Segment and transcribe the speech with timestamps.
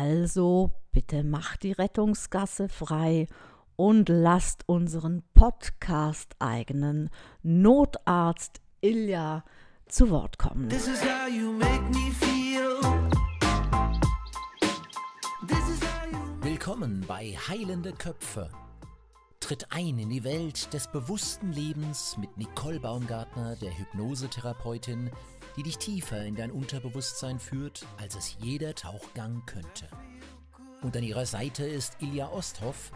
[0.00, 3.26] Also bitte macht die Rettungsgasse frei
[3.74, 7.10] und lasst unseren Podcast-eigenen
[7.42, 9.44] Notarzt Ilja
[9.88, 10.68] zu Wort kommen.
[10.68, 12.78] This is how you make me feel.
[15.48, 18.52] This is how you Willkommen bei Heilende Köpfe.
[19.40, 25.10] Tritt ein in die Welt des bewussten Lebens mit Nicole Baumgartner, der Hypnosetherapeutin,
[25.58, 29.88] die dich tiefer in dein Unterbewusstsein führt, als es jeder Tauchgang könnte.
[30.82, 32.92] Und an ihrer Seite ist Ilja Osthoff,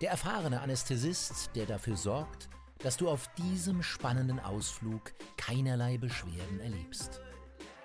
[0.00, 2.48] der erfahrene Anästhesist, der dafür sorgt,
[2.78, 7.20] dass du auf diesem spannenden Ausflug keinerlei Beschwerden erlebst.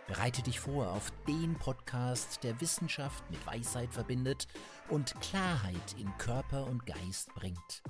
[0.07, 4.47] Bereite dich vor auf den Podcast, der Wissenschaft mit Weisheit verbindet
[4.87, 7.83] und Klarheit in Körper und Geist bringt.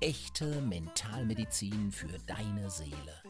[0.00, 3.22] Echte Mentalmedizin für deine Seele.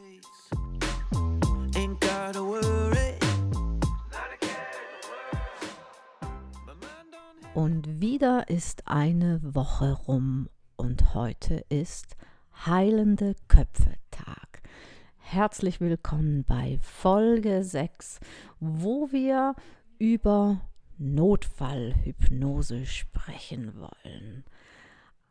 [7.54, 12.16] Und wieder ist eine Woche rum und heute ist
[12.66, 14.60] Heilende Köpfe Tag.
[15.16, 18.20] Herzlich willkommen bei Folge 6,
[18.60, 19.54] wo wir
[19.98, 20.60] über
[20.98, 24.44] Notfallhypnose sprechen wollen.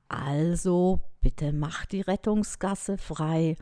[0.09, 3.55] Also bitte macht die Rettungsgasse frei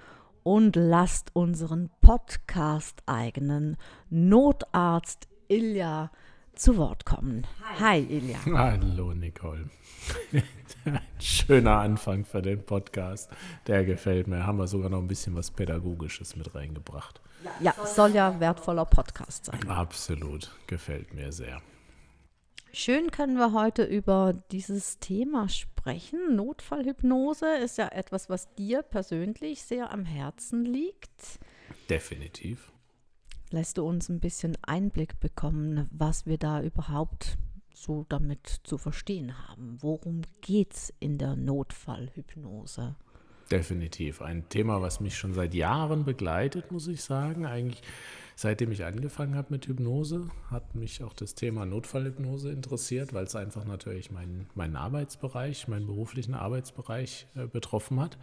[0.45, 3.77] und lasst unseren Podcast-eigenen
[4.11, 6.11] Notarzt Ilja
[6.53, 7.47] zu Wort kommen.
[7.79, 8.37] Hi, Ilja.
[8.45, 9.71] Hallo Nicole.
[10.85, 13.31] Ein schöner Anfang für den Podcast.
[13.65, 14.45] Der gefällt mir.
[14.45, 17.21] Haben wir sogar noch ein bisschen was Pädagogisches mit reingebracht.
[17.59, 19.67] Ja, soll ja wertvoller Podcast sein.
[19.67, 20.51] Absolut.
[20.67, 21.59] Gefällt mir sehr.
[22.77, 26.35] Schön können wir heute über dieses Thema sprechen.
[26.35, 31.39] Notfallhypnose ist ja etwas, was dir persönlich sehr am Herzen liegt.
[31.89, 32.73] Definitiv.
[33.49, 37.37] Lässt du uns ein bisschen Einblick bekommen, was wir da überhaupt
[37.73, 39.77] so damit zu verstehen haben?
[39.79, 42.97] Worum geht's in der Notfallhypnose?
[43.49, 44.21] Definitiv.
[44.21, 47.45] Ein Thema, was mich schon seit Jahren begleitet, muss ich sagen.
[47.45, 47.81] Eigentlich
[48.35, 53.35] seitdem ich angefangen habe mit Hypnose, hat mich auch das Thema Notfallhypnose interessiert, weil es
[53.35, 58.17] einfach natürlich meinen, meinen Arbeitsbereich, meinen beruflichen Arbeitsbereich äh, betroffen hat.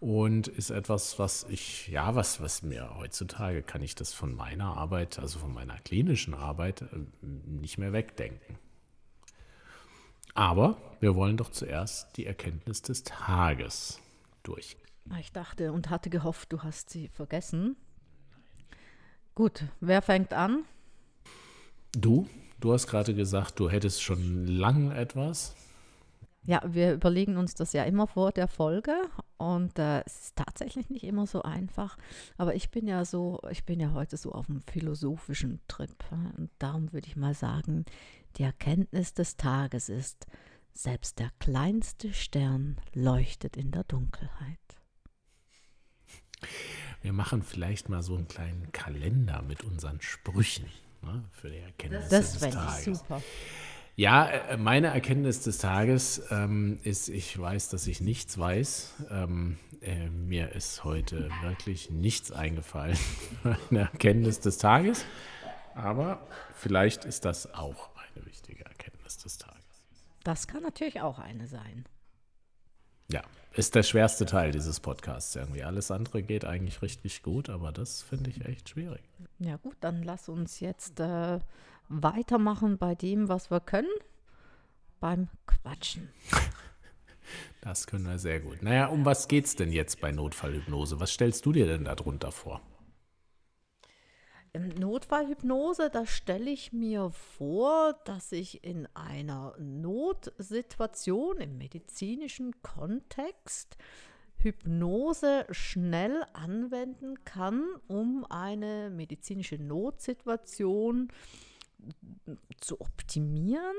[0.00, 4.76] Und ist etwas, was ich, ja, was, was mir heutzutage kann ich das von meiner
[4.76, 6.86] Arbeit, also von meiner klinischen Arbeit, äh,
[7.22, 8.58] nicht mehr wegdenken.
[10.34, 14.00] Aber wir wollen doch zuerst die Erkenntnis des Tages
[14.42, 14.76] durch.
[15.20, 17.76] Ich dachte und hatte gehofft, du hast sie vergessen.
[19.34, 20.64] Gut, wer fängt an?
[21.92, 22.28] Du,
[22.60, 25.56] du hast gerade gesagt, du hättest schon lang etwas.
[26.46, 28.94] Ja, wir überlegen uns das ja immer vor der Folge
[29.38, 31.96] und äh, es ist tatsächlich nicht immer so einfach.
[32.36, 35.96] Aber ich bin ja so, ich bin ja heute so auf einem philosophischen Trip.
[36.36, 37.86] Und darum würde ich mal sagen,
[38.36, 40.26] die Erkenntnis des Tages ist,
[40.74, 44.58] selbst der kleinste Stern leuchtet in der Dunkelheit.
[47.04, 50.64] Wir machen vielleicht mal so einen kleinen Kalender mit unseren Sprüchen
[51.02, 52.84] ne, für die Erkenntnis Das des fände ich Tages.
[52.98, 53.22] super.
[53.94, 58.94] Ja, äh, meine Erkenntnis des Tages ähm, ist, ich weiß, dass ich nichts weiß.
[59.10, 62.96] Ähm, äh, mir ist heute wirklich nichts eingefallen.
[63.70, 65.04] Eine Erkenntnis des Tages.
[65.74, 69.62] Aber vielleicht ist das auch eine wichtige Erkenntnis des Tages.
[70.22, 71.84] Das kann natürlich auch eine sein.
[73.10, 73.22] Ja,
[73.52, 75.62] ist der schwerste Teil dieses Podcasts irgendwie.
[75.62, 79.02] Alles andere geht eigentlich richtig gut, aber das finde ich echt schwierig.
[79.38, 81.38] Ja gut, dann lass uns jetzt äh,
[81.88, 83.92] weitermachen bei dem, was wir können,
[85.00, 86.10] beim Quatschen.
[87.62, 88.62] Das können wir sehr gut.
[88.62, 91.00] Naja, um was geht's denn jetzt bei Notfallhypnose?
[91.00, 92.60] Was stellst du dir denn darunter vor?
[94.54, 103.76] In Notfallhypnose, da stelle ich mir vor, dass ich in einer Notsituation im medizinischen Kontext
[104.36, 111.08] Hypnose schnell anwenden kann, um eine medizinische Notsituation
[112.60, 113.74] zu optimieren,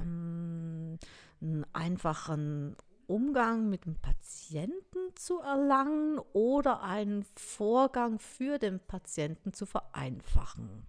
[0.00, 0.98] ähm,
[1.40, 2.74] einen einfachen
[3.12, 10.86] Umgang mit dem Patienten zu erlangen oder einen Vorgang für den Patienten zu vereinfachen.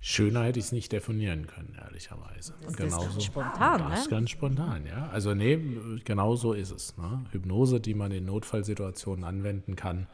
[0.00, 2.52] Schöner hätte ich es nicht definieren können, ehrlicherweise.
[2.62, 4.10] Das ganz spontan, Das ist ne?
[4.10, 5.08] ganz spontan, ja.
[5.08, 5.56] Also nee,
[6.04, 6.94] genau so ist es.
[6.98, 7.24] Ne?
[7.32, 10.06] Hypnose, die man in Notfallsituationen anwenden kann,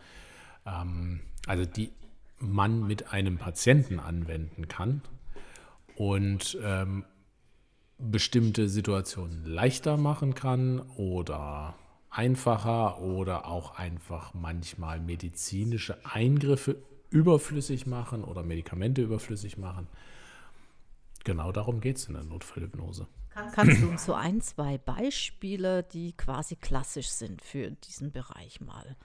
[0.65, 1.91] ähm, also die
[2.39, 5.03] man mit einem Patienten anwenden kann
[5.97, 7.05] und ähm,
[8.01, 11.75] bestimmte Situationen leichter machen kann oder
[12.11, 19.89] einfacher oder auch einfach manchmal medizinische Eingriffe überflüssig machen oder Medikamente überflüssig machen.
[21.25, 23.07] genau darum geht es in der Notfallhypnose.
[23.53, 28.97] Kannst du uns so ein, zwei Beispiele, die quasi klassisch sind für diesen Bereich mal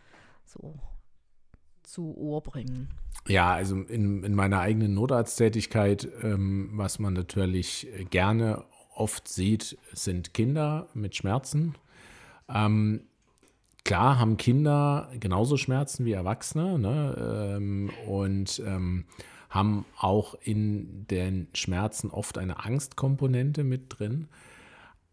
[0.46, 0.80] so
[1.84, 2.90] zu Ohr bringen?
[3.28, 8.66] Ja, also in, in meiner eigenen Notarzttätigkeit, ähm, was man natürlich gerne
[8.96, 11.76] oft sieht, sind Kinder mit Schmerzen.
[12.50, 13.02] Ähm,
[13.84, 17.56] klar haben Kinder genauso Schmerzen wie Erwachsene ne?
[17.58, 19.06] ähm, und ähm,
[19.50, 24.28] haben auch in den Schmerzen oft eine Angstkomponente mit drin.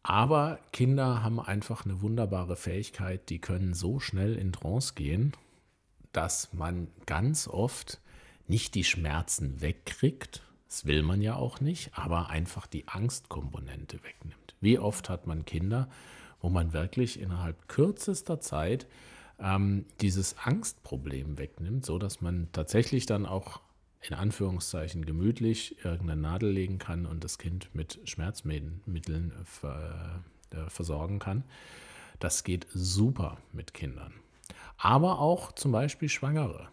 [0.03, 5.33] Aber Kinder haben einfach eine wunderbare Fähigkeit, die können so schnell in Trance gehen,
[6.13, 8.01] dass man ganz oft
[8.49, 14.55] nicht die Schmerzen wegkriegt, das will man ja auch nicht, aber einfach die Angstkomponente wegnimmt.
[14.63, 15.87] Wie oft hat man Kinder,
[16.41, 18.87] wo man wirklich innerhalb kürzester Zeit
[19.39, 23.61] ähm, dieses Angstproblem wegnimmt, sodass man tatsächlich dann auch
[24.01, 31.19] in Anführungszeichen gemütlich irgendeine Nadel legen kann und das Kind mit Schmerzmitteln ver, äh, versorgen
[31.19, 31.45] kann.
[32.19, 34.15] Das geht super mit Kindern.
[34.79, 36.69] Aber auch zum Beispiel Schwangere.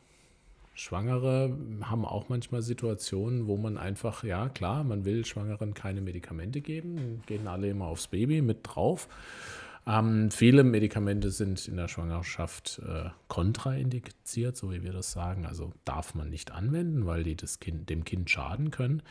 [0.80, 6.62] Schwangere haben auch manchmal Situationen, wo man einfach, ja klar, man will Schwangeren keine Medikamente
[6.62, 9.10] geben, gehen alle immer aufs Baby mit drauf.
[9.86, 15.46] Ähm, viele Medikamente sind in der Schwangerschaft äh, kontraindiziert, so wie wir das sagen.
[15.46, 19.04] Also darf man nicht anwenden, weil die das kind, dem Kind schaden können.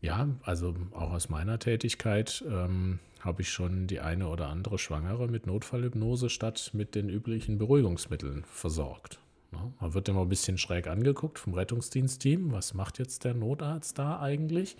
[0.00, 5.26] Ja, also auch aus meiner Tätigkeit ähm, habe ich schon die eine oder andere Schwangere
[5.26, 9.18] mit Notfallhypnose statt mit den üblichen Beruhigungsmitteln versorgt.
[9.54, 12.52] Ja, man wird immer ein bisschen schräg angeguckt vom Rettungsdienstteam.
[12.52, 14.76] Was macht jetzt der Notarzt da eigentlich?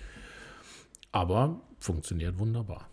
[1.12, 2.88] Aber funktioniert wunderbar.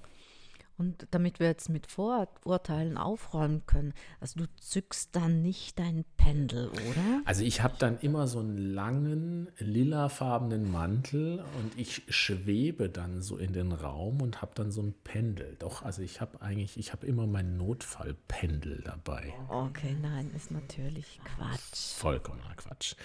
[0.81, 6.69] Und damit wir jetzt mit Vorurteilen aufräumen können, also du zückst dann nicht dein Pendel,
[6.69, 7.21] oder?
[7.25, 13.37] Also ich habe dann immer so einen langen lilafarbenen Mantel und ich schwebe dann so
[13.37, 15.55] in den Raum und habe dann so ein Pendel.
[15.59, 19.35] Doch, also ich habe eigentlich, ich habe immer mein Notfallpendel dabei.
[19.49, 21.93] Okay, nein, ist natürlich Quatsch.
[21.93, 22.95] Vollkommener Quatsch.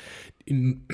[0.47, 0.87] In,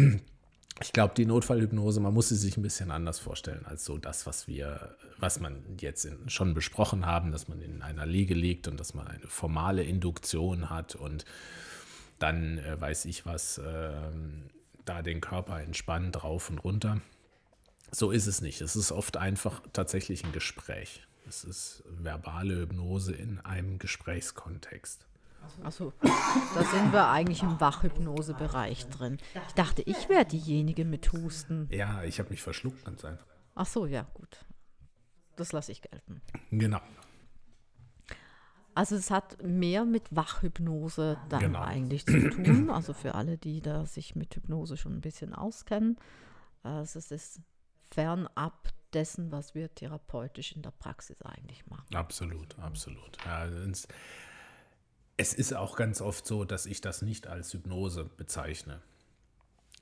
[0.80, 4.26] ich glaube, die Notfallhypnose, man muss sie sich ein bisschen anders vorstellen als so das,
[4.26, 8.68] was wir, was man jetzt in, schon besprochen haben, dass man in einer Liege liegt
[8.68, 11.24] und dass man eine formale Induktion hat und
[12.18, 13.92] dann äh, weiß ich was, äh,
[14.84, 17.00] da den Körper entspannt rauf und runter.
[17.90, 18.60] So ist es nicht.
[18.60, 21.02] Es ist oft einfach tatsächlich ein Gespräch.
[21.28, 25.06] Es ist verbale Hypnose in einem Gesprächskontext.
[25.62, 29.18] Also, da sind wir eigentlich im Wachhypnosebereich drin.
[29.48, 31.68] Ich dachte, ich wäre diejenige mit Husten.
[31.70, 33.26] Ja, ich habe mich verschluckt, ganz einfach.
[33.54, 34.44] Ach so, ja, gut.
[35.36, 36.20] Das lasse ich gelten.
[36.50, 36.80] Genau.
[38.74, 41.60] Also es hat mehr mit Wachhypnose dann Genau.
[41.60, 42.70] eigentlich zu tun.
[42.70, 45.98] Also für alle, die da sich mit Hypnose schon ein bisschen auskennen.
[46.62, 47.40] Also es ist
[47.90, 51.94] fernab dessen, was wir therapeutisch in der Praxis eigentlich machen.
[51.94, 53.18] Absolut, absolut.
[53.26, 53.86] Ja, es,
[55.22, 58.80] es ist auch ganz oft so, dass ich das nicht als Hypnose bezeichne.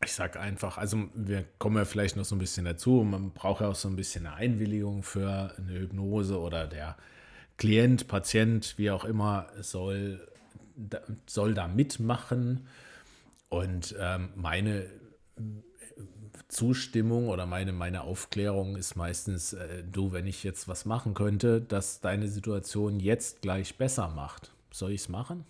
[0.04, 3.60] Ich sage einfach, also wir kommen ja vielleicht noch so ein bisschen dazu, man braucht
[3.60, 6.96] ja auch so ein bisschen eine Einwilligung für eine Hypnose oder der
[7.58, 10.26] Klient, Patient, wie auch immer, soll,
[10.76, 12.66] da- soll da mitmachen.
[13.50, 14.87] Und ähm, meine
[16.48, 21.61] Zustimmung oder meine, meine Aufklärung ist meistens, äh, du, wenn ich jetzt was machen könnte,
[21.61, 25.44] das deine Situation jetzt gleich besser macht, soll ich es machen?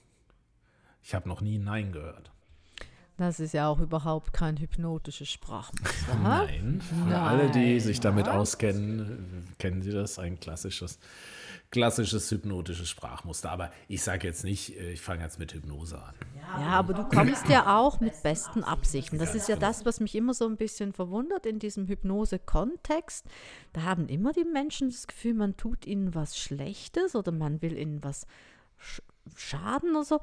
[1.02, 2.30] Ich habe noch nie Nein gehört.
[3.20, 6.14] Das ist ja auch überhaupt kein hypnotisches Sprachmuster.
[6.22, 6.80] Nein.
[6.80, 7.80] Für alle, die Nein.
[7.80, 10.98] sich damit auskennen, äh, kennen sie das, ein klassisches,
[11.70, 13.50] klassisches hypnotisches Sprachmuster.
[13.50, 16.14] Aber ich sage jetzt nicht, äh, ich fange jetzt mit Hypnose an.
[16.62, 19.18] Ja, aber du kommst ja auch mit besten Absichten.
[19.18, 23.26] Das ist ja das, was mich immer so ein bisschen verwundert in diesem Hypnose-Kontext.
[23.74, 27.76] Da haben immer die Menschen das Gefühl, man tut ihnen was Schlechtes oder man will
[27.76, 28.26] ihnen was
[29.36, 30.20] schaden oder so.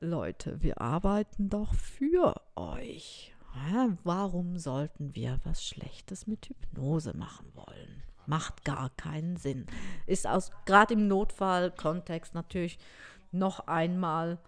[0.00, 3.34] Leute, wir arbeiten doch für euch.
[4.04, 8.02] Warum sollten wir was Schlechtes mit Hypnose machen wollen?
[8.26, 9.66] Macht gar keinen Sinn.
[10.06, 12.78] Ist aus gerade im Notfallkontext natürlich
[13.32, 14.38] noch einmal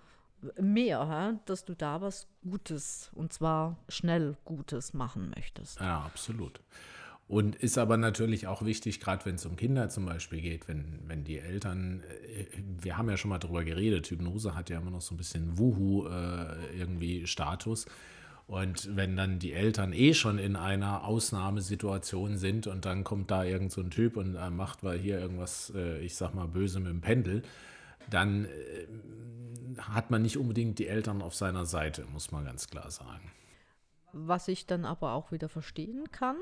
[0.61, 5.81] mehr, dass du da was Gutes und zwar schnell Gutes machen möchtest.
[5.81, 6.61] Ja, absolut.
[7.29, 10.99] Und ist aber natürlich auch wichtig, gerade wenn es um Kinder zum Beispiel geht, wenn,
[11.07, 12.45] wenn die Eltern, äh,
[12.81, 15.57] wir haben ja schon mal darüber geredet, Hypnose hat ja immer noch so ein bisschen
[15.59, 17.87] Wuhu äh, irgendwie Status.
[18.49, 23.45] Und wenn dann die Eltern eh schon in einer Ausnahmesituation sind und dann kommt da
[23.45, 26.81] irgend so ein Typ und äh, macht weil hier irgendwas, äh, ich sag mal, böse
[26.81, 27.43] mit dem Pendel,
[28.11, 28.47] dann
[29.79, 33.31] hat man nicht unbedingt die Eltern auf seiner Seite, muss man ganz klar sagen.
[34.13, 36.37] Was ich dann aber auch wieder verstehen kann,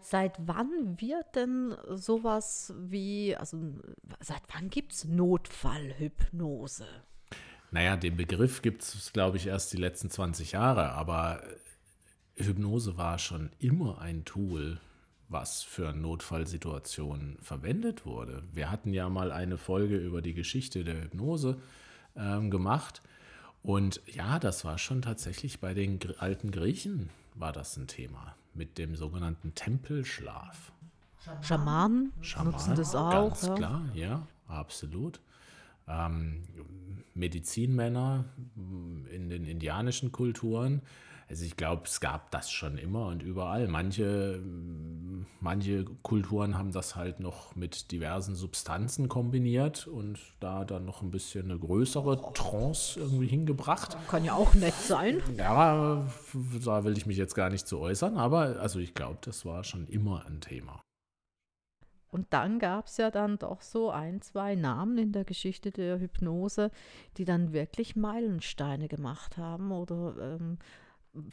[0.00, 3.58] Seit wann wird denn sowas wie, also
[4.20, 6.86] seit wann gibt es Notfallhypnose?
[7.70, 11.42] Naja, den Begriff gibt es, glaube ich, erst die letzten 20 Jahre, aber
[12.34, 14.80] Hypnose war schon immer ein Tool,
[15.28, 18.42] was für Notfallsituationen verwendet wurde.
[18.52, 21.60] Wir hatten ja mal eine Folge über die Geschichte der Hypnose
[22.16, 23.02] ähm, gemacht.
[23.62, 28.78] Und ja, das war schon tatsächlich bei den alten Griechen war das ein Thema mit
[28.78, 30.72] dem sogenannten Tempelschlaf.
[31.42, 33.10] Schamanen Schamanen, nutzen das auch.
[33.10, 33.54] Ganz ja.
[33.54, 35.20] klar, ja, absolut.
[35.86, 36.44] Ähm,
[37.14, 38.24] Medizinmänner
[39.10, 40.82] in den indianischen Kulturen.
[41.30, 43.68] Also ich glaube, es gab das schon immer und überall.
[43.68, 44.42] Manche,
[45.38, 51.12] manche Kulturen haben das halt noch mit diversen Substanzen kombiniert und da dann noch ein
[51.12, 53.96] bisschen eine größere Trance irgendwie hingebracht.
[54.08, 55.22] Kann ja auch nett sein.
[55.36, 56.04] Ja,
[56.64, 59.62] da will ich mich jetzt gar nicht zu äußern, aber also ich glaube, das war
[59.62, 60.82] schon immer ein Thema.
[62.10, 66.00] Und dann gab es ja dann doch so ein, zwei Namen in der Geschichte der
[66.00, 66.72] Hypnose,
[67.18, 70.58] die dann wirklich Meilensteine gemacht haben oder ähm,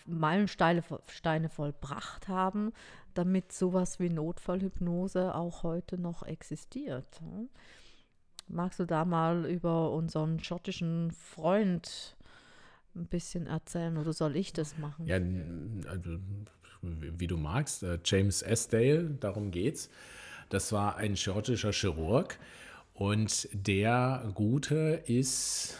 [0.05, 2.73] Meilensteine Steine vollbracht haben,
[3.13, 7.21] damit sowas wie Notfallhypnose auch heute noch existiert.
[8.47, 12.15] Magst du da mal über unseren schottischen Freund
[12.95, 15.05] ein bisschen erzählen oder soll ich das machen?
[15.05, 15.17] Ja,
[15.89, 16.17] also,
[16.81, 17.83] wie du magst.
[17.83, 19.89] äh, James Esdale, darum geht's.
[20.49, 22.39] Das war ein schottischer Chirurg
[22.93, 25.77] und der Gute ist,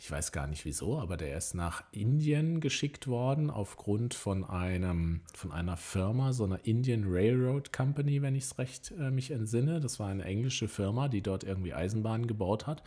[0.00, 5.22] ich weiß gar nicht wieso, aber der ist nach Indien geschickt worden aufgrund von einem
[5.34, 9.80] von einer Firma, so einer Indian Railroad Company, wenn ich es recht äh, mich entsinne.
[9.80, 12.82] Das war eine englische Firma, die dort irgendwie Eisenbahnen gebaut hat.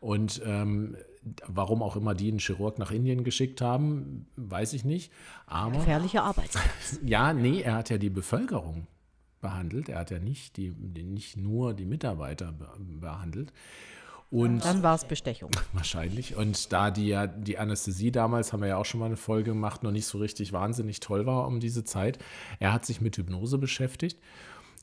[0.00, 0.96] Und ähm,
[1.46, 5.12] warum auch immer die einen Chirurg nach Indien geschickt haben, weiß ich nicht.
[5.46, 7.00] Aber Gefährliche Arbeitsplatz.
[7.04, 8.86] ja, nee, er hat ja die Bevölkerung
[9.40, 9.88] behandelt.
[9.88, 13.52] Er hat ja nicht, die, die, nicht nur die Mitarbeiter be behandelt.
[14.30, 15.50] Und Dann war es Bestechung.
[15.72, 16.36] wahrscheinlich.
[16.36, 19.52] Und da die ja die Anästhesie damals, haben wir ja auch schon mal eine Folge
[19.52, 22.18] gemacht, noch nicht so richtig wahnsinnig toll war um diese Zeit.
[22.58, 24.20] Er hat sich mit Hypnose beschäftigt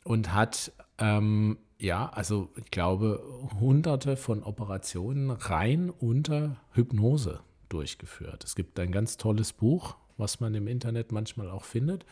[0.03, 3.23] und hat, ähm, ja, also ich glaube,
[3.59, 8.43] hunderte von Operationen rein unter Hypnose durchgeführt.
[8.43, 12.05] Es gibt ein ganz tolles Buch, was man im Internet manchmal auch findet.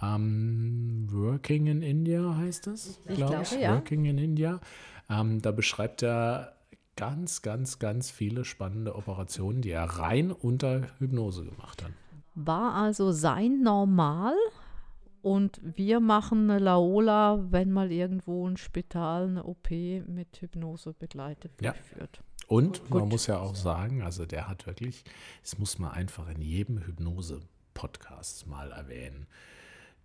[0.00, 3.74] Ähm, Working in India heißt es, Ich glaube glaube, ja.
[3.74, 4.60] Working in India.
[5.10, 6.56] Ähm, da beschreibt er
[7.00, 11.92] ganz, ganz, ganz viele spannende Operationen, die er rein unter Hypnose gemacht hat.
[12.34, 14.34] War also sein Normal
[15.22, 19.70] und wir machen eine Laola, wenn mal irgendwo ein Spital eine OP
[20.06, 21.72] mit Hypnose begleitet Ja.
[21.72, 22.22] durchführt.
[22.48, 23.12] Und man Gut.
[23.12, 25.04] muss ja auch sagen, also der hat wirklich,
[25.42, 29.26] das muss man einfach in jedem Hypnose-Podcast mal erwähnen,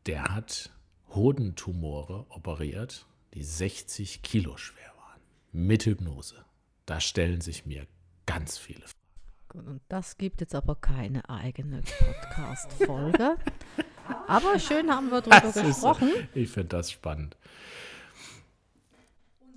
[0.06, 0.72] der hat
[1.14, 5.22] Hodentumore operiert, die 60 Kilo schwer waren.
[5.52, 6.46] Mit Hypnose.
[6.86, 7.86] Da stellen sich mir
[8.26, 8.92] ganz viele Fragen.
[9.50, 13.38] Gut, Und das gibt jetzt aber keine eigene Podcast-Folge.
[14.28, 16.10] aber schön haben wir drüber Das ist- gesprochen.
[16.34, 17.38] Ich finde das spannend.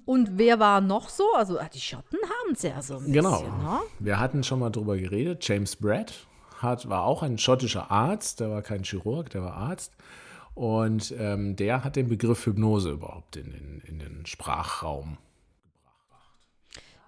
[0.05, 1.35] Und wer war noch so?
[1.35, 3.31] Also ah, die Schotten haben es ja so ein Genau.
[3.43, 3.59] bisschen.
[3.63, 3.79] Ne?
[3.99, 5.47] Wir hatten schon mal drüber geredet.
[5.47, 6.15] James Brad
[6.57, 9.93] hat, war auch ein schottischer Arzt, der war kein Chirurg, der war Arzt.
[10.55, 15.19] Und ähm, der hat den Begriff Hypnose überhaupt in den, in den Sprachraum.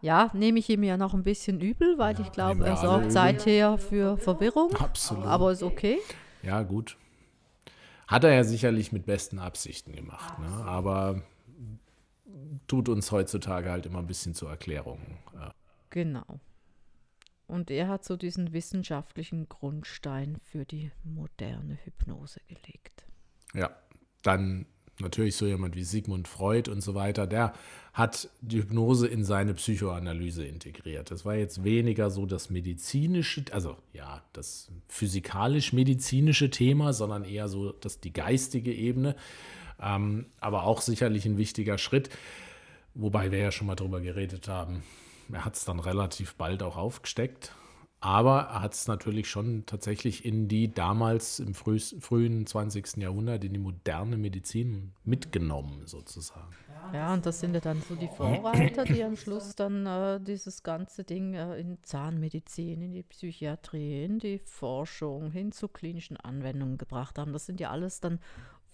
[0.03, 3.77] Ja, nehme ich ihm ja noch ein bisschen übel, weil ich glaube, er sorgt seither
[3.79, 4.75] für Verwirrung.
[4.77, 5.27] Absolut.
[5.27, 5.99] Aber ist okay.
[6.43, 6.97] Ja, gut.
[8.07, 10.39] Hat er ja sicherlich mit besten Absichten gemacht.
[10.39, 10.47] Ne?
[10.65, 11.23] Aber
[12.67, 15.01] tut uns heutzutage halt immer ein bisschen zur Erklärung.
[15.35, 15.51] Äh,
[15.91, 16.41] Genau.
[17.49, 23.05] Und er hat so diesen wissenschaftlichen Grundstein für die moderne Hypnose gelegt.
[23.55, 23.71] Ja,
[24.23, 24.67] dann
[25.01, 27.53] natürlich so jemand wie Sigmund Freud und so weiter, der
[27.93, 31.11] hat die Hypnose in seine Psychoanalyse integriert.
[31.11, 37.73] Das war jetzt weniger so das medizinische, also ja, das physikalisch-medizinische Thema, sondern eher so
[37.73, 39.17] das, die geistige Ebene.
[39.81, 42.11] Ähm, aber auch sicherlich ein wichtiger Schritt,
[42.95, 44.83] wobei wir ja schon mal drüber geredet haben.
[45.33, 47.53] Er hat es dann relativ bald auch aufgesteckt.
[48.03, 52.97] Aber er hat es natürlich schon tatsächlich in die damals im früh, frühen 20.
[52.97, 56.49] Jahrhundert, in die moderne Medizin mitgenommen, sozusagen.
[56.95, 60.63] Ja, und das sind ja dann so die Vorreiter, die am Schluss dann äh, dieses
[60.63, 66.79] ganze Ding äh, in Zahnmedizin, in die Psychiatrie, in die Forschung, hin zu klinischen Anwendungen
[66.79, 67.35] gebracht haben.
[67.35, 68.19] Das sind ja alles dann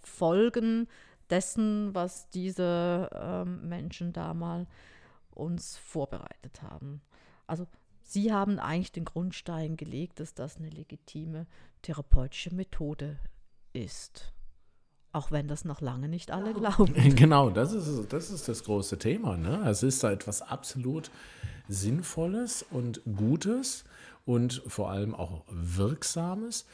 [0.02, 0.86] Folgen
[1.30, 4.68] dessen, was diese ähm, Menschen da mal
[5.30, 7.02] uns vorbereitet haben.
[7.48, 7.66] Also
[8.08, 11.48] Sie haben eigentlich den Grundstein gelegt, dass das eine legitime
[11.82, 13.18] therapeutische Methode
[13.72, 14.32] ist.
[15.10, 16.94] Auch wenn das noch lange nicht alle glauben.
[17.16, 19.36] Genau, das ist, das ist das große Thema.
[19.36, 19.68] Ne?
[19.68, 21.10] Es ist da etwas absolut
[21.68, 23.84] Sinnvolles und Gutes
[24.24, 26.64] und vor allem auch Wirksames.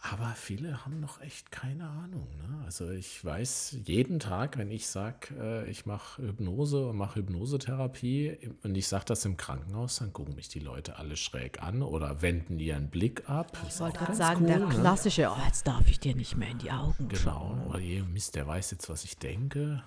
[0.00, 2.28] Aber viele haben noch echt keine Ahnung.
[2.36, 2.62] Ne?
[2.64, 8.50] Also ich weiß jeden Tag, wenn ich sage, äh, ich mache Hypnose und mache Hypnosetherapie
[8.62, 12.22] und ich sage das im Krankenhaus, dann gucken mich die Leute alle schräg an oder
[12.22, 13.58] wenden ihren Blick ab.
[13.68, 14.68] Ich wollte gerade sagen, der ne?
[14.68, 17.20] klassische, oh, jetzt darf ich dir nicht mehr in die Augen Genau.
[17.20, 17.70] schauen.
[17.74, 19.82] Oh je, Mist, der weiß jetzt, was ich denke.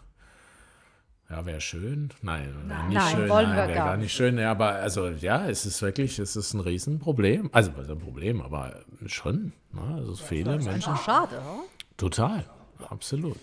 [1.29, 2.09] Ja, wäre schön.
[2.23, 3.29] Nein, wär nicht Nein, schön.
[3.29, 4.37] wollen Nein, wir wäre gar gar nicht schön.
[4.39, 7.49] Ja, aber also ja, es ist wirklich, es ist ein Riesenproblem.
[7.53, 9.53] Also was ist ein Problem, aber schon.
[9.71, 9.81] Ne?
[9.95, 10.95] Also viele Menschen.
[10.97, 11.63] Schade, oder?
[11.97, 12.45] Total.
[12.89, 13.37] Absolut.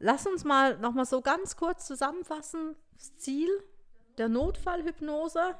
[0.00, 2.74] Lass uns mal noch mal so ganz kurz zusammenfassen.
[2.94, 3.48] Das Ziel
[4.18, 5.54] der Notfallhypnose.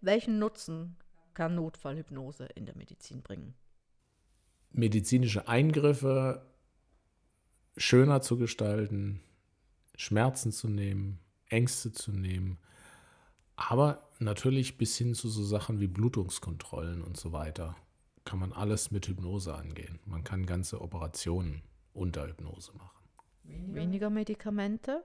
[0.00, 0.96] Welchen Nutzen
[1.34, 3.54] kann Notfallhypnose in der Medizin bringen?
[4.70, 6.46] Medizinische Eingriffe
[7.76, 9.20] schöner zu gestalten,
[9.98, 12.58] Schmerzen zu nehmen, Ängste zu nehmen,
[13.56, 17.76] aber natürlich bis hin zu so Sachen wie Blutungskontrollen und so weiter
[18.24, 19.98] kann man alles mit Hypnose angehen.
[20.04, 21.62] Man kann ganze Operationen
[21.94, 23.08] unter Hypnose machen.
[23.74, 25.02] Weniger Medikamente,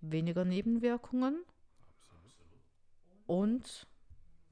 [0.00, 1.44] weniger Nebenwirkungen
[3.26, 3.86] und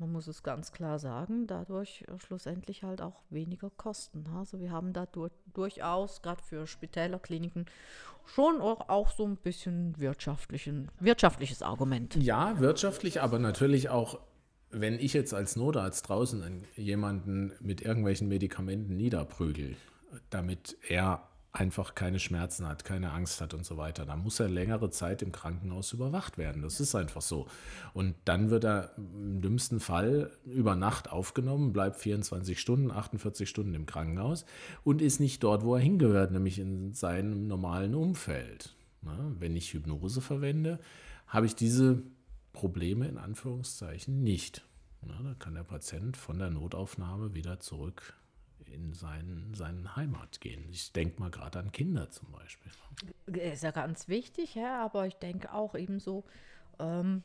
[0.00, 4.25] man muss es ganz klar sagen, dadurch äh, schlussendlich halt auch weniger Kosten.
[4.35, 7.66] Also wir haben da dur durchaus, gerade für Spitäler, Kliniken,
[8.25, 12.16] schon auch, auch so ein bisschen wirtschaftlichen, wirtschaftliches Argument.
[12.16, 14.19] Ja, wirtschaftlich, aber natürlich auch,
[14.71, 19.76] wenn ich jetzt als Notarzt draußen an jemanden mit irgendwelchen Medikamenten niederprügel,
[20.30, 24.49] damit er einfach keine Schmerzen hat, keine Angst hat und so weiter, dann muss er
[24.49, 26.62] längere Zeit im Krankenhaus überwacht werden.
[26.62, 27.49] Das ist einfach so.
[27.92, 33.75] Und dann wird er im dümmsten Fall über Nacht aufgenommen, bleibt 24 Stunden, 48 Stunden
[33.75, 34.45] im Krankenhaus
[34.85, 38.77] und ist nicht dort, wo er hingehört, nämlich in seinem normalen Umfeld.
[39.03, 40.79] Wenn ich Hypnose verwende,
[41.27, 42.03] habe ich diese
[42.53, 44.64] Probleme in Anführungszeichen nicht.
[45.03, 48.14] Da kann der Patient von der Notaufnahme wieder zurück
[48.70, 50.64] in seinen, seine Heimat gehen.
[50.70, 52.72] Ich denke mal gerade an Kinder zum Beispiel.
[53.26, 56.24] Ist ja ganz wichtig, ja, aber ich denke auch ebenso
[56.78, 57.22] ähm,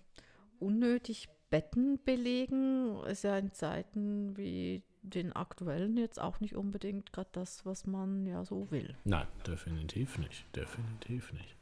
[0.59, 7.29] unnötig Betten belegen ist ja in Zeiten wie den aktuellen jetzt auch nicht unbedingt gerade
[7.31, 8.95] das, was man ja so will.
[9.03, 10.45] Nein, definitiv nicht.
[10.55, 11.55] Definitiv nicht.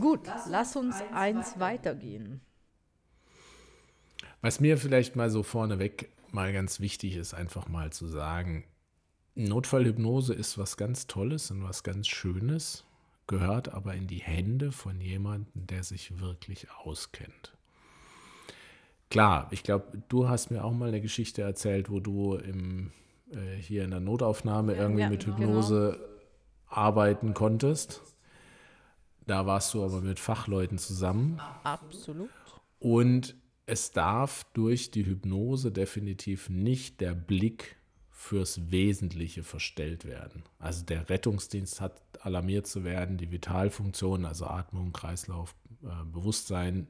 [0.00, 2.40] Gut, lass uns eins weitergehen.
[4.40, 8.64] Was mir vielleicht mal so vorneweg mal ganz wichtig ist, einfach mal zu sagen,
[9.34, 12.84] Notfallhypnose ist was ganz Tolles und was ganz Schönes,
[13.26, 17.52] gehört aber in die Hände von jemandem, der sich wirklich auskennt.
[19.10, 22.92] Klar, ich glaube, du hast mir auch mal eine Geschichte erzählt, wo du im,
[23.30, 25.38] äh, hier in der Notaufnahme irgendwie ja, mit genau.
[25.38, 25.98] Hypnose
[26.66, 28.02] arbeiten konntest.
[29.26, 31.40] Da warst du aber mit Fachleuten zusammen.
[31.62, 32.30] Absolut.
[32.80, 33.36] Und
[33.68, 37.76] es darf durch die Hypnose definitiv nicht der Blick
[38.10, 40.42] fürs Wesentliche verstellt werden.
[40.58, 46.88] Also der Rettungsdienst hat alarmiert zu werden, die Vitalfunktion, also Atmung, Kreislauf, äh, Bewusstsein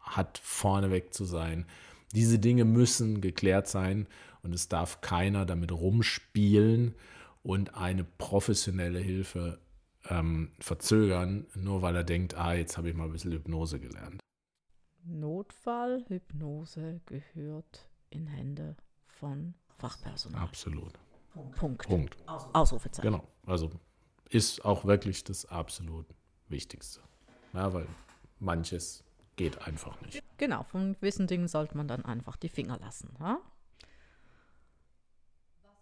[0.00, 1.66] hat vorneweg zu sein.
[2.14, 4.08] Diese Dinge müssen geklärt sein
[4.42, 6.96] und es darf keiner damit rumspielen
[7.44, 9.60] und eine professionelle Hilfe
[10.08, 14.20] ähm, verzögern, nur weil er denkt, ah, jetzt habe ich mal ein bisschen Hypnose gelernt.
[15.08, 20.42] Notfallhypnose gehört in Hände von Fachpersonal.
[20.42, 20.98] Absolut.
[21.56, 21.86] Punkt.
[21.86, 22.16] Punkt.
[22.26, 23.10] Ausrufezeichen.
[23.10, 23.26] Genau.
[23.46, 23.70] Also
[24.28, 26.06] ist auch wirklich das absolut
[26.48, 27.00] Wichtigste.
[27.52, 27.86] Ja, weil
[28.38, 29.04] manches
[29.36, 30.22] geht einfach nicht.
[30.36, 33.14] Genau, von gewissen Dingen sollte man dann einfach die Finger lassen.
[33.20, 33.40] Ja?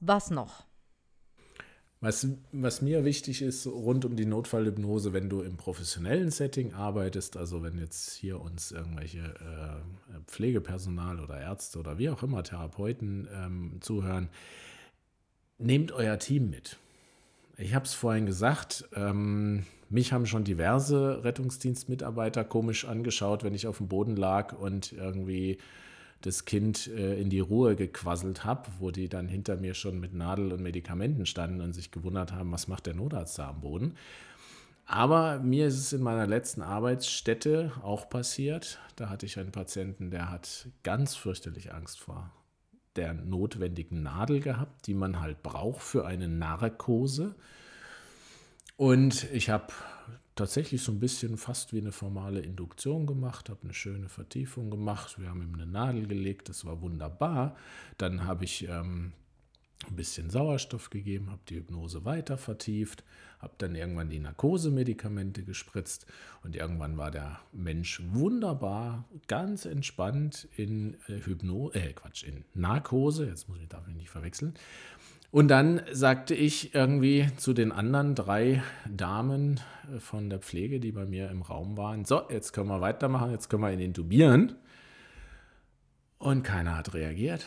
[0.00, 0.66] Was noch?
[2.00, 7.38] Was, was mir wichtig ist rund um die Notfallhypnose, wenn du im professionellen Setting arbeitest,
[7.38, 13.28] also wenn jetzt hier uns irgendwelche äh, Pflegepersonal oder Ärzte oder wie auch immer Therapeuten
[13.32, 14.28] ähm, zuhören,
[15.58, 16.76] nehmt euer Team mit.
[17.56, 23.66] Ich habe es vorhin gesagt, ähm, mich haben schon diverse Rettungsdienstmitarbeiter komisch angeschaut, wenn ich
[23.66, 25.56] auf dem Boden lag und irgendwie
[26.20, 30.14] das Kind äh, in die Ruhe gequasselt habe, wo die dann hinter mir schon mit
[30.14, 33.94] Nadel und Medikamenten standen und sich gewundert haben, was macht der Notarzt da am Boden.
[34.86, 38.78] Aber mir ist es in meiner letzten Arbeitsstätte auch passiert.
[38.94, 42.30] Da hatte ich einen Patienten, der hat ganz fürchterlich Angst vor
[42.94, 47.34] der notwendigen Nadel gehabt, die man halt braucht für eine Narkose.
[48.76, 49.72] Und ich habe
[50.36, 55.18] tatsächlich so ein bisschen fast wie eine formale Induktion gemacht, habe eine schöne Vertiefung gemacht.
[55.18, 57.56] Wir haben ihm eine Nadel gelegt, das war wunderbar.
[57.98, 59.12] Dann habe ich ähm,
[59.88, 63.02] ein bisschen Sauerstoff gegeben, habe die Hypnose weiter vertieft,
[63.38, 66.06] habe dann irgendwann die Narkosemedikamente gespritzt
[66.42, 73.26] und irgendwann war der Mensch wunderbar, ganz entspannt in äh, Hypno, äh, Quatsch, in Narkose,
[73.26, 74.54] jetzt muss ich, darf ich nicht verwechseln.
[75.36, 79.60] Und dann sagte ich irgendwie zu den anderen drei Damen
[79.94, 83.32] äh, von der Pflege, die bei mir im Raum waren, so, jetzt können wir weitermachen,
[83.32, 84.54] jetzt können wir ihn intubieren.
[86.16, 87.44] Und keiner hat reagiert.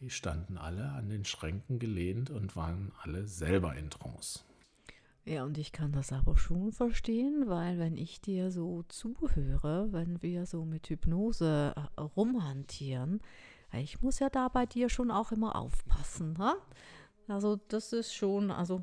[0.00, 4.40] Die standen alle an den Schränken gelehnt und waren alle selber in Trance.
[5.26, 10.22] Ja, und ich kann das aber schon verstehen, weil wenn ich dir so zuhöre, wenn
[10.22, 13.20] wir so mit Hypnose äh, rumhantieren,
[13.74, 16.38] ich muss ja da bei dir schon auch immer aufpassen.
[16.38, 16.56] Ha?
[17.28, 18.82] Also das ist schon, also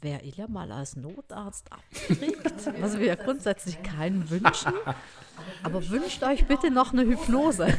[0.00, 4.72] wer Ilja mal als Notarzt abkriegt, was wir ja grundsätzlich keinen wünschen,
[5.62, 7.66] aber wünscht euch bitte noch eine Hypnose.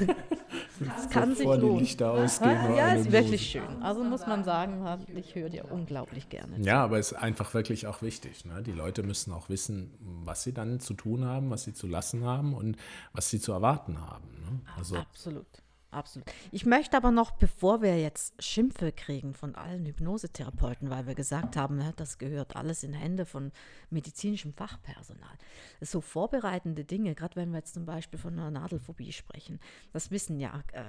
[0.80, 1.86] Das kann sich lohnen.
[1.86, 3.84] Ja, ist wirklich schön.
[3.84, 6.56] Also muss man sagen, ich höre dir unglaublich gerne.
[6.56, 6.62] zu.
[6.62, 8.46] Ja, aber es ist einfach wirklich auch wichtig.
[8.46, 8.64] Ne?
[8.64, 12.24] Die Leute müssen auch wissen, was sie dann zu tun haben, was sie zu lassen
[12.24, 12.78] haben und
[13.12, 14.30] was sie zu erwarten haben.
[14.42, 14.62] Ne?
[14.78, 15.48] Also Absolut.
[15.92, 16.32] Absolut.
[16.52, 21.58] Ich möchte aber noch, bevor wir jetzt Schimpfe kriegen von allen Hypnosetherapeuten, weil wir gesagt
[21.58, 23.52] haben, ne, das gehört alles in Hände von
[23.90, 25.36] medizinischem Fachpersonal.
[25.82, 29.60] So vorbereitende Dinge, gerade wenn wir jetzt zum Beispiel von einer Nadelphobie sprechen,
[29.92, 30.84] das wissen ja äh,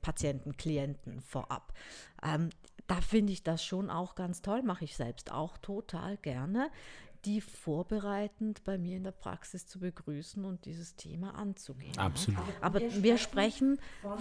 [0.00, 1.74] Patienten, Klienten vorab.
[2.22, 2.48] Ähm,
[2.86, 6.70] da finde ich das schon auch ganz toll, mache ich selbst auch total gerne,
[7.26, 11.96] die vorbereitend bei mir in der Praxis zu begrüßen und dieses Thema anzugehen.
[11.98, 12.40] absolut.
[12.60, 13.78] Aber wir sprechen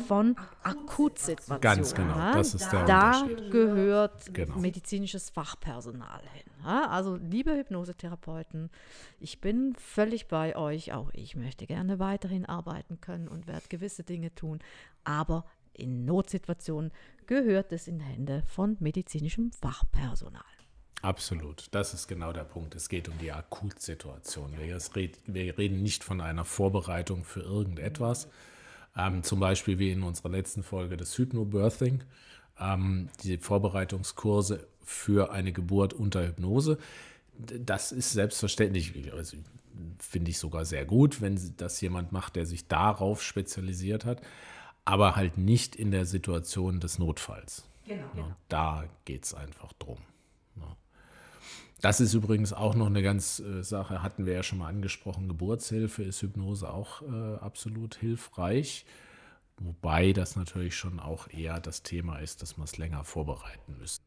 [0.07, 1.61] von Akutsituationen.
[1.61, 2.33] Ganz genau, ja?
[2.33, 3.51] das ist der Da Unterschied.
[3.51, 4.57] gehört Genau.
[4.57, 6.51] medizinisches Fachpersonal hin.
[6.63, 6.87] ja?
[6.89, 8.69] Also liebe Hypnosetherapeuten,
[9.19, 10.91] ich bin völlig bei euch.
[10.93, 14.59] Auch ich möchte gerne weiterhin arbeiten können und werde gewisse Dinge tun.
[15.03, 16.91] Aber in Notsituationen
[17.27, 20.41] gehört es in Hände von medizinischem Fachpersonal.
[21.05, 22.73] Absolut, das ist genau der Punkt.
[22.73, 24.57] Es geht um die Akutsituation.
[24.57, 28.27] Wir, red, wir reden nicht von einer Vorbereitung für irgendetwas.
[28.97, 32.03] Ähm, zum Beispiel wie in unserer letzten Folge des Hypnobirthing,
[32.59, 36.79] ähm, die Vorbereitungskurse für eine Geburt unter Hypnose.
[37.37, 39.37] Das ist selbstverständlich, also
[39.99, 44.23] finde ich sogar sehr gut, wenn das jemand macht, der sich darauf spezialisiert hat,
[44.85, 47.69] aber halt nicht in der Situation des Notfalls.
[47.85, 48.35] Genau.
[48.49, 49.99] Da geht es einfach drum.
[51.81, 55.27] Das ist übrigens auch noch eine ganz äh, Sache, hatten wir ja schon mal angesprochen.
[55.27, 58.85] Geburtshilfe ist Hypnose auch äh, absolut hilfreich.
[59.57, 64.03] Wobei das natürlich schon auch eher das Thema ist, dass man es länger vorbereiten müsste.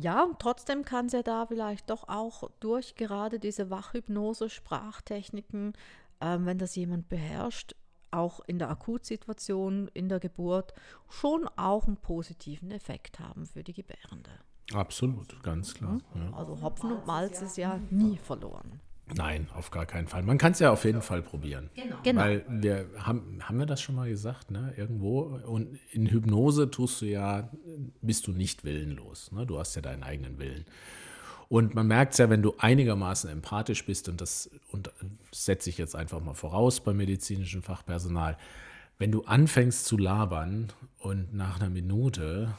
[0.00, 5.74] Ja, und trotzdem kann es ja da vielleicht doch auch durch gerade diese Wachhypnose, Sprachtechniken,
[6.20, 7.74] ähm, wenn das jemand beherrscht,
[8.10, 10.72] auch in der Akutsituation, in der Geburt,
[11.08, 14.30] schon auch einen positiven Effekt haben für die Gebärende.
[14.74, 15.98] Absolut, ganz klar.
[16.14, 16.36] Ja.
[16.36, 18.80] Also Hopfen und Malz ist ja nie verloren.
[19.14, 20.22] Nein, auf gar keinen Fall.
[20.22, 21.70] Man kann es ja auf jeden Fall probieren.
[22.02, 22.20] Genau.
[22.20, 24.72] Weil wir haben, haben wir das schon mal gesagt, ne?
[24.76, 25.40] Irgendwo.
[25.44, 27.50] Und in Hypnose tust du ja,
[28.00, 29.30] bist du nicht willenlos.
[29.32, 29.44] Ne?
[29.44, 30.64] Du hast ja deinen eigenen Willen.
[31.48, 34.90] Und man merkt es ja, wenn du einigermaßen empathisch bist, und das, und
[35.30, 38.38] das setze ich jetzt einfach mal voraus beim medizinischen Fachpersonal,
[38.98, 42.54] wenn du anfängst zu labern und nach einer Minute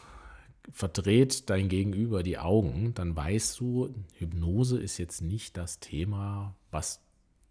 [0.71, 7.01] verdreht dein Gegenüber die Augen, dann weißt du, Hypnose ist jetzt nicht das Thema, was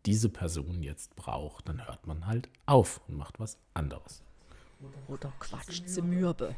[0.07, 1.68] diese Person jetzt braucht.
[1.68, 4.22] Dann hört man halt auf und macht was anderes.
[5.09, 6.57] Oder quatscht sie mürbe.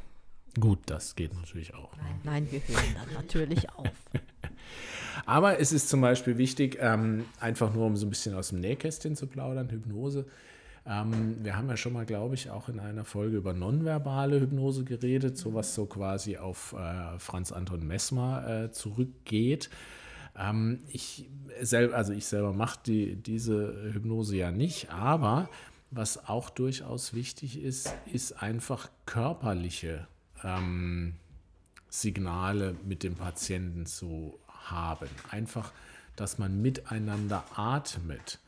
[0.58, 1.96] Gut, das geht natürlich auch.
[1.96, 2.02] Ne?
[2.22, 3.90] Nein, wir hören dann natürlich auf.
[5.26, 8.60] Aber es ist zum Beispiel wichtig, ähm, einfach nur um so ein bisschen aus dem
[8.60, 10.26] Nähkästchen zu plaudern, Hypnose.
[10.86, 14.84] Ähm, wir haben ja schon mal, glaube ich, auch in einer Folge über nonverbale Hypnose
[14.84, 19.70] geredet, so was so quasi auf äh, Franz Anton Messmer äh, zurückgeht.
[20.36, 21.28] Ähm, ich,
[21.60, 25.48] selber, also ich selber mache die, diese Hypnose ja nicht, aber
[25.90, 30.06] was auch durchaus wichtig ist, ist einfach körperliche
[30.42, 31.14] ähm,
[31.88, 35.08] Signale mit dem Patienten zu haben.
[35.30, 35.72] Einfach,
[36.16, 38.40] dass man miteinander atmet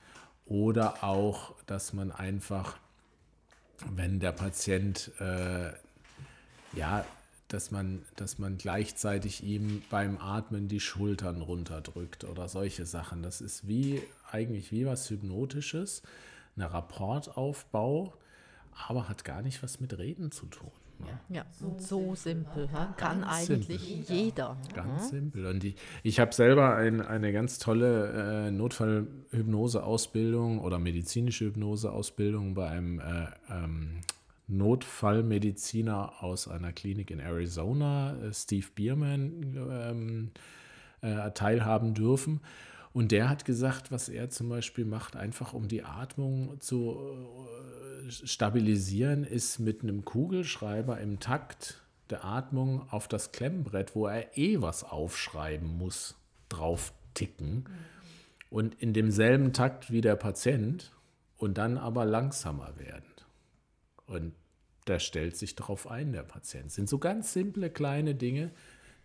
[0.46, 2.78] oder auch, dass man einfach,
[3.94, 5.72] wenn der Patient, äh,
[6.72, 7.04] ja,
[7.48, 13.22] dass man, dass man gleichzeitig ihm beim Atmen die Schultern runterdrückt oder solche Sachen.
[13.22, 16.02] Das ist wie eigentlich wie was Hypnotisches,
[16.56, 18.14] ein Rapportaufbau,
[18.88, 20.72] aber hat gar nicht was mit Reden zu tun.
[21.00, 21.18] Ne?
[21.28, 22.68] Ja, und so simpel.
[22.72, 24.16] ja, Kann Ganz eigentlich simpel.
[24.16, 24.56] jeder.
[24.74, 25.46] Ganz simpel.
[25.46, 32.68] Und ich, ich habe selber ein, eine ganz tolle äh, Notfallhypnose-Ausbildung oder medizinische Hypnose-Ausbildung bei
[32.68, 34.00] einem äh, ähm,
[34.48, 40.30] Notfallmediziner aus einer Klinik in Arizona, äh, Steve Bierman, ähm,
[41.02, 42.40] äh, teilhaben dürfen.
[42.96, 48.10] Und der hat gesagt, was er zum Beispiel macht, einfach um die Atmung zu äh,
[48.10, 54.62] stabilisieren, ist mit einem Kugelschreiber im Takt der Atmung auf das Klemmbrett, wo er eh
[54.62, 56.14] was aufschreiben muss,
[56.48, 57.66] drauf ticken.
[58.48, 60.90] Und in demselben Takt wie der Patient
[61.36, 63.12] und dann aber langsamer werden.
[64.06, 64.32] Und
[64.86, 66.72] der stellt sich darauf ein, der Patient.
[66.72, 68.52] sind so ganz simple kleine Dinge,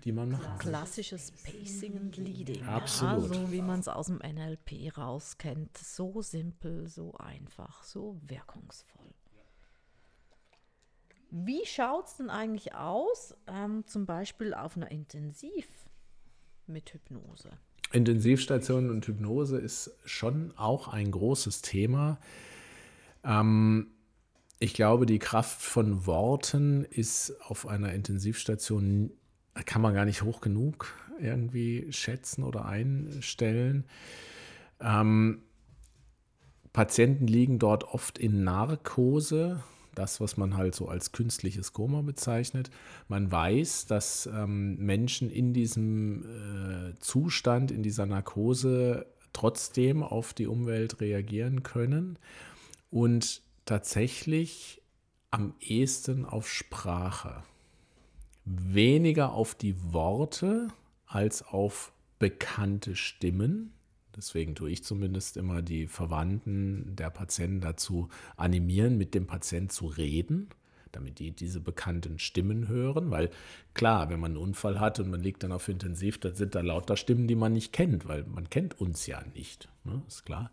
[0.02, 0.58] die man machen kann.
[0.60, 2.64] Klassisches Pacing and Leading.
[2.64, 3.34] Absolut.
[3.34, 5.78] Ja, so wie man es aus dem NLP rauskennt.
[5.78, 9.14] So simpel, so einfach, so wirkungsvoll.
[11.30, 15.66] Wie schaut es denn eigentlich aus, ähm, zum Beispiel auf einer Intensiv
[16.68, 17.52] mit Hypnose?
[17.94, 22.20] Intensivstation und Hypnose ist schon auch ein großes Thema.
[23.24, 23.92] Ähm,
[24.60, 29.12] ich glaube, die Kraft von Worten ist auf einer Intensivstation,
[29.66, 33.86] kann man gar nicht hoch genug irgendwie schätzen oder einstellen.
[34.80, 35.44] Ähm,
[36.74, 42.72] Patienten liegen dort oft in Narkose, das, was man halt so als künstliches Koma bezeichnet.
[43.08, 50.48] Man weiß, dass ähm, Menschen in diesem äh, Zustand, in dieser Narkose trotzdem auf die
[50.48, 52.18] Umwelt reagieren können
[52.90, 54.82] und tatsächlich
[55.30, 57.44] am ehesten auf Sprache.
[58.46, 60.70] Weniger auf die Worte
[61.06, 63.74] als auf bekannte Stimmen.
[64.16, 69.88] Deswegen tue ich zumindest immer die Verwandten der Patienten dazu animieren, mit dem Patient zu
[69.88, 70.50] reden,
[70.92, 73.12] damit die diese bekannten Stimmen hören.
[73.12, 73.30] Weil
[73.74, 76.62] klar, wenn man einen Unfall hat und man liegt dann auf Intensiv, dann sind da
[76.62, 79.70] lauter Stimmen, die man nicht kennt, weil man kennt uns ja nicht.
[79.84, 80.02] Ne?
[80.08, 80.52] Ist klar.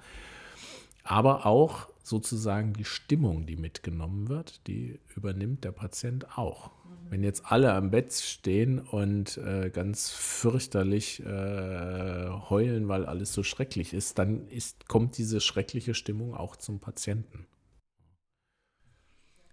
[1.09, 6.71] Aber auch sozusagen die Stimmung, die mitgenommen wird, die übernimmt der Patient auch.
[7.09, 13.42] Wenn jetzt alle am Bett stehen und äh, ganz fürchterlich äh, heulen, weil alles so
[13.42, 17.47] schrecklich ist, dann ist, kommt diese schreckliche Stimmung auch zum Patienten.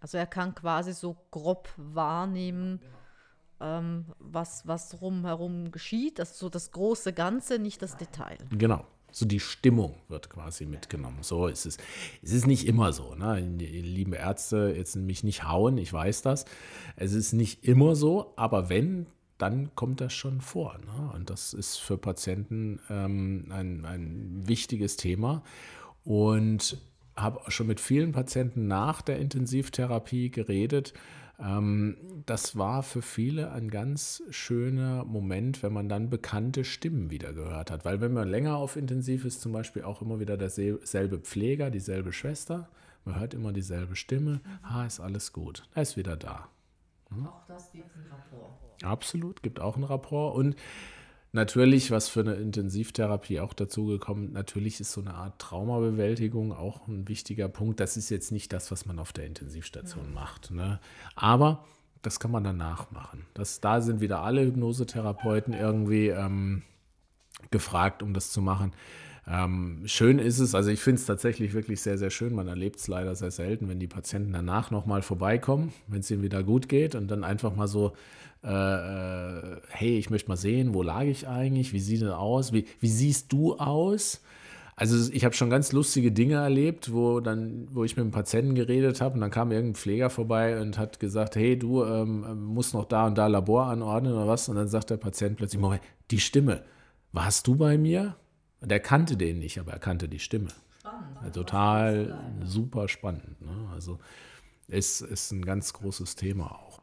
[0.02, 2.82] Also er kann quasi so grob wahrnehmen,
[3.62, 6.20] ähm, was, was rumherum geschieht.
[6.20, 8.40] Das ist so das große Ganze, nicht das Detail.
[8.50, 8.86] Genau.
[9.16, 11.20] So die Stimmung wird quasi mitgenommen.
[11.22, 11.78] So ist es.
[12.22, 13.16] Es ist nicht immer so.
[13.16, 13.40] Ne?
[13.40, 16.44] Liebe Ärzte, jetzt mich nicht hauen, ich weiß das.
[16.98, 19.06] Es ist nicht immer so, aber wenn,
[19.38, 20.78] dann kommt das schon vor.
[20.80, 21.14] Ne?
[21.14, 25.44] Und das ist für Patienten ähm, ein, ein wichtiges Thema.
[26.04, 26.78] Und
[27.16, 30.94] habe schon mit vielen Patienten nach der Intensivtherapie geredet.
[31.40, 37.34] Ähm, das war für viele ein ganz schöner Moment, wenn man dann bekannte Stimmen wieder
[37.34, 37.86] gehört hat.
[37.86, 42.14] Weil wenn man länger auf Intensiv ist, zum Beispiel auch immer wieder derselbe Pfleger, dieselbe
[42.14, 42.70] Schwester,
[43.04, 46.50] man hört immer dieselbe Stimme, ah, ist alles gut, er ist wieder da.
[47.12, 48.52] Auch das gibt ein Rapport.
[48.84, 50.36] Absolut, gibt auch einen Rapport.
[50.36, 50.56] Und
[51.36, 57.08] natürlich, was für eine Intensivtherapie auch dazugekommen, natürlich ist so eine Art Traumabewältigung auch ein
[57.08, 57.80] wichtiger Punkt.
[57.80, 60.50] Das ist jetzt nicht das, was man auf der Intensivstation macht.
[60.52, 60.80] Ne?
[61.16, 61.64] Aber
[62.02, 63.26] das kann man danach machen.
[63.34, 66.64] Das, da sind wieder alle Hypnosetherapeuten irgendwie ähm,
[67.52, 68.74] gefragt, um das zu machen.
[69.28, 72.34] Ähm, schön ist es, also ich finde es tatsächlich wirklich sehr, sehr schön.
[72.34, 76.22] Man erlebt es leider sehr selten, wenn die Patienten danach nochmal vorbeikommen, wenn es ihnen
[76.22, 77.94] wieder gut geht und dann einfach mal so,
[78.46, 82.54] äh, äh, hey, ich möchte mal sehen, wo lag ich eigentlich, wie sieht es aus,
[82.54, 84.22] wie, wie siehst du aus?
[84.78, 88.56] Also ich habe schon ganz lustige Dinge erlebt, wo dann, wo ich mit einem Patienten
[88.56, 92.74] geredet habe und dann kam irgendein Pfleger vorbei und hat gesagt, hey, du ähm, musst
[92.74, 94.50] noch da und da Labor anordnen oder was.
[94.50, 95.82] Und dann sagt der Patient plötzlich, Moment,
[96.12, 96.64] die Stimme,
[97.14, 98.16] warst du bei mir?
[98.60, 100.50] Und er kannte den nicht, aber er kannte die Stimme.
[100.84, 103.42] Ja, total super spannend.
[103.42, 103.70] Ne?
[103.74, 104.00] Also
[104.68, 106.82] es ist ein ganz großes Thema auch.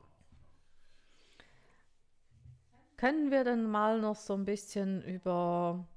[3.02, 5.88] Können wir denn mal noch so ein bisschen über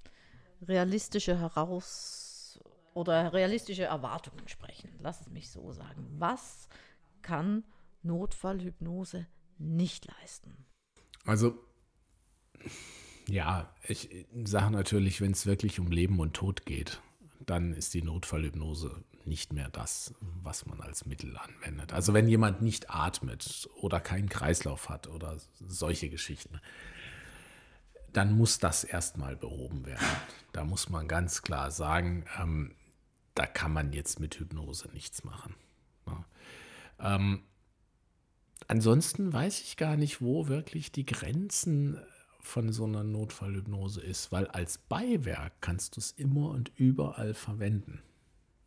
[0.63, 2.59] realistische Heraus-
[2.95, 4.89] oder realistische Erwartungen sprechen?
[5.01, 6.07] Lass es mich so sagen.
[6.17, 6.67] Was
[7.21, 7.63] kann
[8.01, 9.27] Notfallhypnose
[9.59, 10.65] nicht leisten?
[11.25, 11.59] Also
[13.27, 17.03] ja, ich sage natürlich, wenn es wirklich um Leben und Tod geht,
[17.45, 21.93] dann ist die Notfallhypnose nicht mehr das, was man als Mittel anwendet.
[21.93, 26.59] Also wenn jemand nicht atmet oder keinen Kreislauf hat oder solche Geschichten,
[28.15, 30.05] dann muss das erstmal behoben werden.
[30.53, 32.73] Da muss man ganz klar sagen, ähm,
[33.33, 35.55] da kann man jetzt mit Hypnose nichts machen.
[36.07, 36.25] Ja.
[37.15, 37.43] Ähm,
[38.67, 41.99] ansonsten weiß ich gar nicht, wo wirklich die Grenzen
[42.39, 48.01] von so einer Notfallhypnose ist, weil als Beiwerk kannst du es immer und überall verwenden.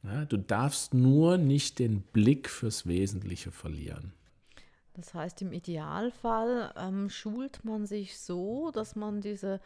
[0.03, 4.13] Ja, du darfst nur nicht den Blick fürs Wesentliche verlieren.
[4.99, 9.61] Das heißt, im Idealfall ähm, schult man sich so, dass man diese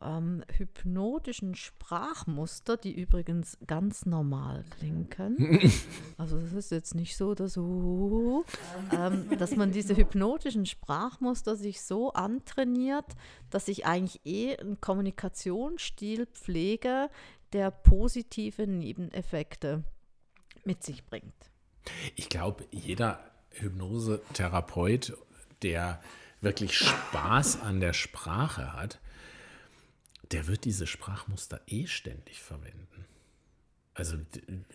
[0.00, 5.08] ähm, hypnotischen Sprachmuster, die übrigens ganz normal klingen,
[6.18, 8.44] also das ist jetzt nicht so oder so,
[8.90, 13.06] ähm, dass man diese hypnotischen Sprachmuster sich so antrainiert,
[13.50, 17.08] dass ich eigentlich eh einen Kommunikationsstil pflege,
[17.52, 19.84] der positive Nebeneffekte
[20.64, 21.52] mit sich bringt.
[22.16, 25.16] Ich glaube, jeder Hypnosetherapeut,
[25.62, 26.02] der
[26.40, 29.00] wirklich Spaß an der Sprache hat,
[30.32, 33.06] der wird diese Sprachmuster eh ständig verwenden.
[33.94, 34.16] Also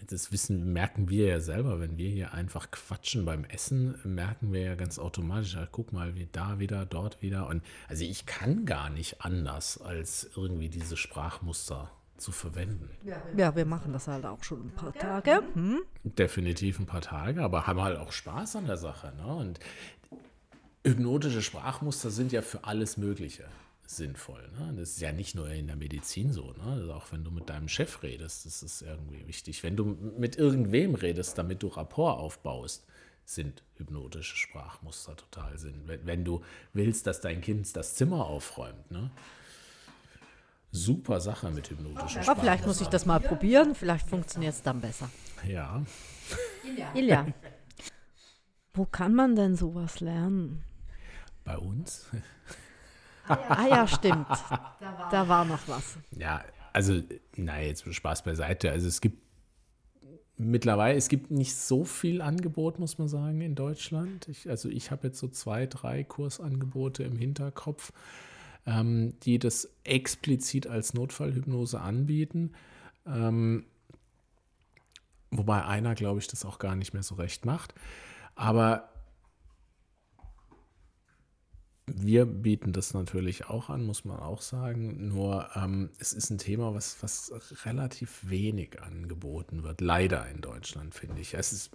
[0.07, 4.61] das wissen, merken wir ja selber, wenn wir hier einfach quatschen beim Essen, merken wir
[4.61, 7.47] ja ganz automatisch, ja, guck mal, wie da wieder, dort wieder.
[7.47, 12.89] Und also ich kann gar nicht anders, als irgendwie diese Sprachmuster zu verwenden.
[13.35, 15.43] Ja, wir machen das halt auch schon ein paar Tage.
[15.53, 15.79] Hm?
[16.03, 19.13] Definitiv ein paar Tage, aber haben halt auch Spaß an der Sache.
[19.15, 19.27] Ne?
[19.27, 19.59] Und
[20.85, 23.45] hypnotische Sprachmuster sind ja für alles Mögliche
[23.85, 24.49] sinnvoll.
[24.59, 24.73] Ne?
[24.77, 26.53] Das ist ja nicht nur in der Medizin so.
[26.53, 26.63] Ne?
[26.63, 29.63] Also auch wenn du mit deinem Chef redest, das ist irgendwie wichtig.
[29.63, 29.85] Wenn du
[30.17, 32.85] mit irgendwem redest, damit du Rapport aufbaust,
[33.25, 35.83] sind hypnotische Sprachmuster total Sinn.
[35.85, 36.41] Wenn, wenn du
[36.73, 38.89] willst, dass dein Kind das Zimmer aufräumt.
[38.89, 39.11] Ne?
[40.71, 44.81] Super Sache mit hypnotischen Aber vielleicht muss ich das mal probieren, vielleicht funktioniert es dann
[44.81, 45.09] besser.
[45.47, 45.83] Ja.
[46.93, 47.27] Ilja,
[48.73, 50.63] wo kann man denn sowas lernen?
[51.43, 52.07] Bei uns?
[53.27, 54.27] Ah ja, stimmt.
[55.11, 55.97] Da war noch was.
[56.11, 57.01] Ja, also,
[57.35, 58.71] na, jetzt Spaß beiseite.
[58.71, 59.21] Also es gibt
[60.37, 64.27] mittlerweile, es gibt nicht so viel Angebot, muss man sagen, in Deutschland.
[64.27, 67.91] Ich, also ich habe jetzt so zwei, drei Kursangebote im Hinterkopf,
[68.67, 72.51] ähm, die das explizit als Notfallhypnose anbieten.
[73.07, 73.65] Ähm,
[75.31, 77.73] wobei einer, glaube ich, das auch gar nicht mehr so recht macht.
[78.35, 78.89] Aber
[81.85, 85.07] wir bieten das natürlich auch an, muss man auch sagen.
[85.07, 87.31] Nur ähm, es ist ein Thema, was, was
[87.65, 89.79] relativ wenig angeboten wird.
[89.79, 91.33] Leider in Deutschland, finde ich.
[91.33, 91.71] Es ist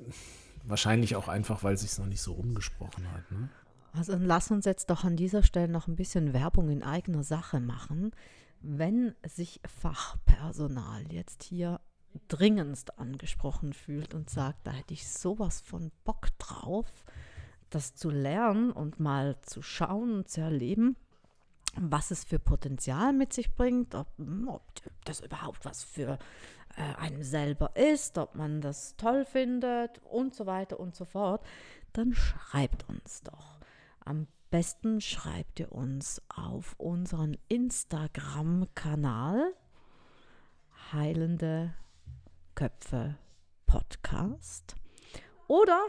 [0.64, 3.32] wahrscheinlich auch einfach, weil sich es noch nicht so rumgesprochen hat.
[3.32, 3.48] Ne?
[3.92, 7.60] Also lass uns jetzt doch an dieser Stelle noch ein bisschen Werbung in eigener Sache
[7.60, 8.12] machen.
[8.60, 11.80] Wenn sich Fachpersonal jetzt hier
[12.28, 16.86] dringendst angesprochen fühlt und sagt, da hätte ich sowas von Bock drauf,
[17.70, 20.96] das zu lernen und mal zu schauen und zu erleben,
[21.74, 24.08] was es für Potenzial mit sich bringt, ob,
[24.46, 24.62] ob
[25.04, 26.18] das überhaupt was für
[26.76, 31.44] äh, einen selber ist, ob man das toll findet und so weiter und so fort,
[31.94, 33.61] dann schreibt uns doch.
[34.04, 39.54] Am besten schreibt ihr uns auf unseren Instagram-Kanal
[40.92, 41.72] Heilende
[42.54, 43.16] Köpfe
[43.66, 44.74] Podcast
[45.48, 45.86] oder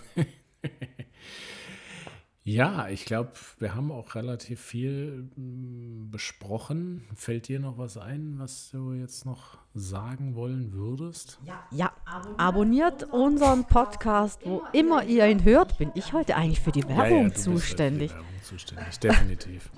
[2.45, 7.03] Ja, ich glaube, wir haben auch relativ viel mm, besprochen.
[7.15, 11.39] Fällt dir noch was ein, was du jetzt noch sagen wollen würdest?
[11.71, 11.93] Ja,
[12.37, 15.77] abonniert unseren Podcast, wo immer ihr ihn hört.
[15.77, 18.11] Bin ich heute eigentlich für die Werbung ja, ja, du bist zuständig?
[18.11, 19.71] Für die Werbung zuständig, definitiv.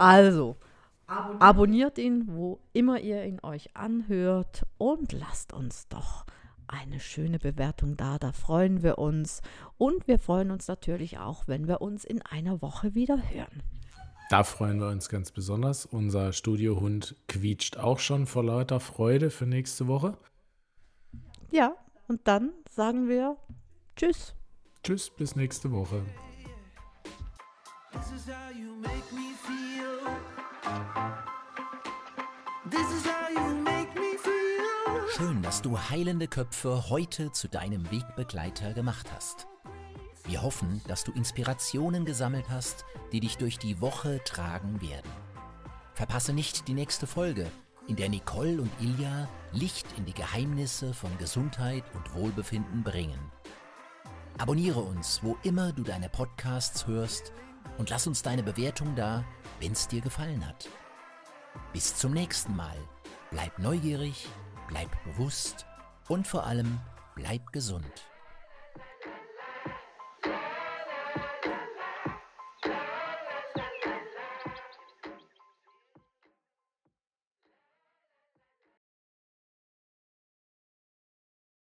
[0.00, 0.56] Also,
[1.06, 6.26] abonniert ihn, wo immer ihr ihn euch anhört und lasst uns doch
[6.68, 8.18] eine schöne Bewertung da.
[8.18, 9.42] Da freuen wir uns.
[9.78, 13.62] Und wir freuen uns natürlich auch, wenn wir uns in einer Woche wieder hören.
[14.28, 15.86] Da freuen wir uns ganz besonders.
[15.86, 20.18] Unser Studiohund quietscht auch schon vor lauter Freude für nächste Woche.
[21.50, 21.76] Ja,
[22.08, 23.36] und dann sagen wir
[23.94, 24.34] Tschüss.
[24.82, 26.02] Tschüss, bis nächste Woche.
[27.92, 30.06] This is how you make me feel.
[32.68, 33.55] This is how you make me feel.
[35.16, 39.46] Schön, dass du Heilende Köpfe heute zu deinem Wegbegleiter gemacht hast.
[40.26, 45.10] Wir hoffen, dass du Inspirationen gesammelt hast, die dich durch die Woche tragen werden.
[45.94, 47.50] Verpasse nicht die nächste Folge,
[47.86, 53.32] in der Nicole und Ilja Licht in die Geheimnisse von Gesundheit und Wohlbefinden bringen.
[54.36, 57.32] Abonniere uns, wo immer du deine Podcasts hörst
[57.78, 59.24] und lass uns deine Bewertung da,
[59.60, 60.68] wenn es dir gefallen hat.
[61.72, 62.76] Bis zum nächsten Mal.
[63.30, 64.28] Bleib neugierig,
[64.68, 65.66] bleib bewusst
[66.08, 66.78] und vor allem
[67.14, 68.10] bleib gesund.